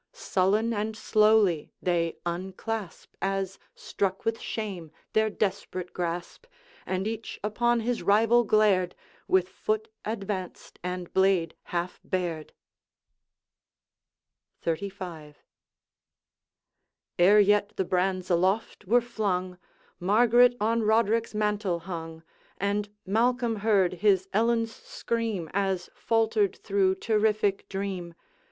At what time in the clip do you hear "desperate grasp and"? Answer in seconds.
5.29-7.07